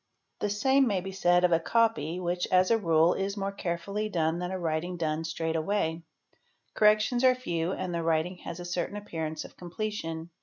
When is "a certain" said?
8.59-8.97